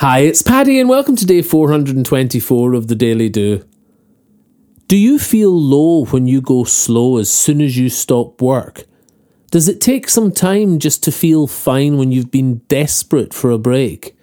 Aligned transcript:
Hi, 0.00 0.18
it's 0.18 0.42
Paddy, 0.42 0.78
and 0.78 0.90
welcome 0.90 1.16
to 1.16 1.24
day 1.24 1.40
424 1.40 2.74
of 2.74 2.88
the 2.88 2.94
Daily 2.94 3.30
Do. 3.30 3.64
Do 4.88 4.96
you 4.98 5.18
feel 5.18 5.50
low 5.50 6.04
when 6.04 6.26
you 6.26 6.42
go 6.42 6.64
slow 6.64 7.16
as 7.16 7.30
soon 7.30 7.62
as 7.62 7.78
you 7.78 7.88
stop 7.88 8.42
work? 8.42 8.84
Does 9.50 9.70
it 9.70 9.80
take 9.80 10.10
some 10.10 10.32
time 10.32 10.78
just 10.80 11.02
to 11.04 11.10
feel 11.10 11.46
fine 11.46 11.96
when 11.96 12.12
you've 12.12 12.30
been 12.30 12.58
desperate 12.68 13.32
for 13.32 13.50
a 13.50 13.56
break? 13.56 14.14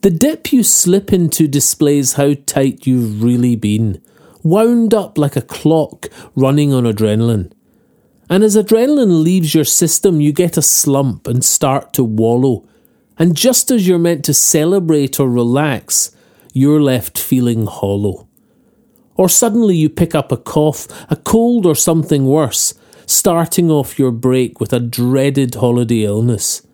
The 0.00 0.08
dip 0.08 0.50
you 0.50 0.62
slip 0.62 1.12
into 1.12 1.46
displays 1.46 2.14
how 2.14 2.32
tight 2.46 2.86
you've 2.86 3.22
really 3.22 3.56
been, 3.56 4.00
wound 4.42 4.94
up 4.94 5.18
like 5.18 5.36
a 5.36 5.42
clock 5.42 6.08
running 6.34 6.72
on 6.72 6.84
adrenaline. 6.84 7.52
And 8.30 8.42
as 8.42 8.56
adrenaline 8.56 9.22
leaves 9.22 9.54
your 9.54 9.64
system, 9.64 10.22
you 10.22 10.32
get 10.32 10.56
a 10.56 10.62
slump 10.62 11.26
and 11.26 11.44
start 11.44 11.92
to 11.92 12.02
wallow 12.02 12.66
and 13.20 13.36
just 13.36 13.70
as 13.70 13.86
you're 13.86 13.98
meant 13.98 14.24
to 14.24 14.32
celebrate 14.32 15.20
or 15.20 15.28
relax, 15.28 16.10
you're 16.54 16.80
left 16.80 17.18
feeling 17.18 17.66
hollow. 17.66 18.26
Or 19.14 19.28
suddenly 19.28 19.76
you 19.76 19.90
pick 19.90 20.14
up 20.14 20.32
a 20.32 20.38
cough, 20.38 20.88
a 21.10 21.16
cold, 21.16 21.66
or 21.66 21.74
something 21.74 22.24
worse, 22.24 22.72
starting 23.04 23.70
off 23.70 23.98
your 23.98 24.10
break 24.10 24.58
with 24.58 24.72
a 24.72 24.80
dreaded 24.80 25.56
holiday 25.56 26.04
illness. 26.04 26.66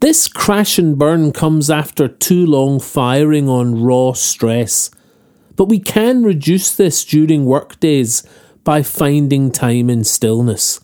This 0.00 0.28
crash 0.28 0.78
and 0.78 0.98
burn 0.98 1.32
comes 1.32 1.70
after 1.70 2.06
too 2.06 2.44
long 2.44 2.78
firing 2.78 3.48
on 3.48 3.82
raw 3.82 4.12
stress. 4.12 4.90
But 5.56 5.70
we 5.70 5.78
can 5.78 6.22
reduce 6.22 6.76
this 6.76 7.02
during 7.02 7.46
workdays 7.46 8.22
by 8.62 8.82
finding 8.82 9.50
time 9.50 9.88
in 9.88 10.04
stillness. 10.04 10.80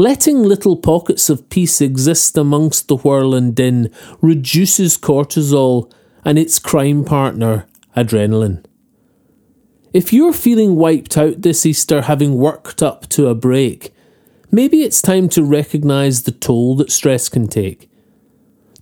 Letting 0.00 0.44
little 0.44 0.76
pockets 0.76 1.28
of 1.28 1.48
peace 1.48 1.80
exist 1.80 2.38
amongst 2.38 2.86
the 2.86 2.98
whirl 2.98 3.34
and 3.34 3.52
din 3.52 3.90
reduces 4.20 4.96
cortisol 4.96 5.92
and 6.24 6.38
its 6.38 6.60
crime 6.60 7.04
partner, 7.04 7.66
adrenaline. 7.96 8.64
If 9.92 10.12
you're 10.12 10.32
feeling 10.32 10.76
wiped 10.76 11.18
out 11.18 11.42
this 11.42 11.66
Easter 11.66 12.02
having 12.02 12.36
worked 12.36 12.80
up 12.80 13.08
to 13.08 13.26
a 13.26 13.34
break, 13.34 13.92
maybe 14.52 14.84
it's 14.84 15.02
time 15.02 15.28
to 15.30 15.42
recognise 15.42 16.22
the 16.22 16.30
toll 16.30 16.76
that 16.76 16.92
stress 16.92 17.28
can 17.28 17.48
take. 17.48 17.90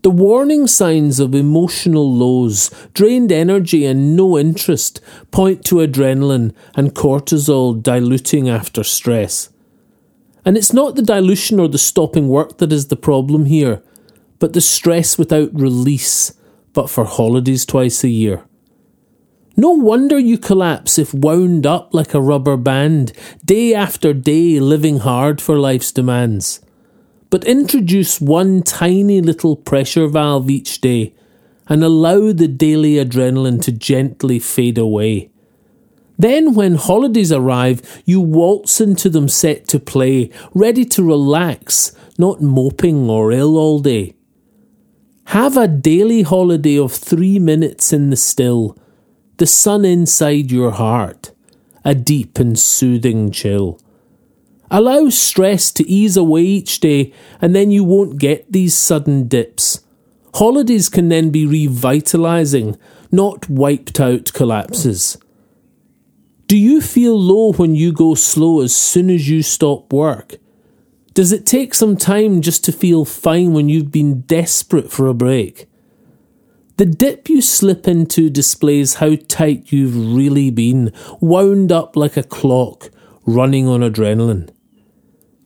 The 0.02 0.10
warning 0.10 0.66
signs 0.66 1.18
of 1.18 1.34
emotional 1.34 2.14
lows, 2.14 2.68
drained 2.92 3.32
energy, 3.32 3.86
and 3.86 4.14
no 4.14 4.36
interest 4.36 5.00
point 5.30 5.64
to 5.64 5.76
adrenaline 5.76 6.54
and 6.74 6.92
cortisol 6.92 7.82
diluting 7.82 8.50
after 8.50 8.84
stress. 8.84 9.48
And 10.46 10.56
it's 10.56 10.72
not 10.72 10.94
the 10.94 11.02
dilution 11.02 11.58
or 11.58 11.66
the 11.66 11.76
stopping 11.76 12.28
work 12.28 12.58
that 12.58 12.72
is 12.72 12.86
the 12.86 12.96
problem 12.96 13.46
here, 13.46 13.82
but 14.38 14.52
the 14.52 14.60
stress 14.60 15.18
without 15.18 15.50
release, 15.52 16.32
but 16.72 16.88
for 16.88 17.04
holidays 17.04 17.66
twice 17.66 18.04
a 18.04 18.08
year. 18.08 18.44
No 19.56 19.70
wonder 19.70 20.18
you 20.18 20.38
collapse 20.38 20.98
if 20.98 21.12
wound 21.12 21.66
up 21.66 21.92
like 21.92 22.14
a 22.14 22.20
rubber 22.20 22.56
band, 22.56 23.12
day 23.44 23.74
after 23.74 24.12
day 24.12 24.60
living 24.60 24.98
hard 24.98 25.40
for 25.40 25.58
life's 25.58 25.90
demands. 25.90 26.60
But 27.28 27.44
introduce 27.44 28.20
one 28.20 28.62
tiny 28.62 29.20
little 29.20 29.56
pressure 29.56 30.06
valve 30.06 30.48
each 30.48 30.80
day 30.80 31.12
and 31.68 31.82
allow 31.82 32.32
the 32.32 32.46
daily 32.46 32.94
adrenaline 33.04 33.60
to 33.62 33.72
gently 33.72 34.38
fade 34.38 34.78
away. 34.78 35.30
Then, 36.18 36.54
when 36.54 36.76
holidays 36.76 37.30
arrive, 37.30 37.82
you 38.04 38.20
waltz 38.20 38.80
into 38.80 39.10
them 39.10 39.28
set 39.28 39.68
to 39.68 39.78
play, 39.78 40.30
ready 40.54 40.84
to 40.86 41.04
relax, 41.04 41.92
not 42.18 42.40
moping 42.40 43.10
or 43.10 43.32
ill 43.32 43.58
all 43.58 43.80
day. 43.80 44.14
Have 45.26 45.56
a 45.56 45.68
daily 45.68 46.22
holiday 46.22 46.78
of 46.78 46.92
three 46.92 47.38
minutes 47.38 47.92
in 47.92 48.10
the 48.10 48.16
still, 48.16 48.78
the 49.36 49.46
sun 49.46 49.84
inside 49.84 50.50
your 50.50 50.70
heart, 50.70 51.32
a 51.84 51.94
deep 51.94 52.38
and 52.38 52.58
soothing 52.58 53.30
chill. 53.30 53.78
Allow 54.70 55.10
stress 55.10 55.70
to 55.72 55.88
ease 55.88 56.16
away 56.16 56.42
each 56.42 56.80
day, 56.80 57.12
and 57.40 57.54
then 57.54 57.70
you 57.70 57.84
won't 57.84 58.18
get 58.18 58.50
these 58.50 58.74
sudden 58.74 59.28
dips. 59.28 59.84
Holidays 60.34 60.88
can 60.88 61.08
then 61.08 61.30
be 61.30 61.46
revitalizing, 61.46 62.78
not 63.12 63.48
wiped 63.48 64.00
out 64.00 64.32
collapses. 64.32 65.18
Do 66.46 66.56
you 66.56 66.80
feel 66.80 67.18
low 67.18 67.52
when 67.54 67.74
you 67.74 67.92
go 67.92 68.14
slow 68.14 68.60
as 68.60 68.74
soon 68.74 69.10
as 69.10 69.28
you 69.28 69.42
stop 69.42 69.92
work? 69.92 70.36
Does 71.12 71.32
it 71.32 71.44
take 71.44 71.74
some 71.74 71.96
time 71.96 72.40
just 72.40 72.62
to 72.64 72.72
feel 72.72 73.04
fine 73.04 73.52
when 73.52 73.68
you've 73.68 73.90
been 73.90 74.20
desperate 74.20 74.92
for 74.92 75.08
a 75.08 75.14
break? 75.14 75.66
The 76.76 76.86
dip 76.86 77.28
you 77.28 77.42
slip 77.42 77.88
into 77.88 78.30
displays 78.30 78.94
how 78.94 79.16
tight 79.26 79.72
you've 79.72 80.14
really 80.14 80.50
been, 80.50 80.92
wound 81.20 81.72
up 81.72 81.96
like 81.96 82.16
a 82.16 82.22
clock, 82.22 82.90
running 83.24 83.66
on 83.66 83.80
adrenaline. 83.80 84.50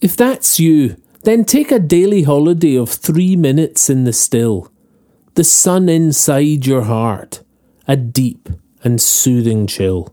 If 0.03 0.19
that's 0.19 0.61
you, 0.61 0.97
then 1.22 1.47
take 1.47 1.72
a 1.72 1.78
daily 1.78 2.25
holiday 2.25 2.77
of 2.77 2.91
three 2.91 3.37
minutes 3.37 3.88
in 3.88 4.05
the 4.05 4.12
still, 4.12 4.71
the 5.34 5.44
sun 5.44 5.88
inside 5.88 6.67
your 6.67 6.82
heart, 6.82 7.43
a 7.88 7.97
deep 7.97 8.50
and 8.82 9.00
soothing 9.00 9.67
chill. 9.67 10.12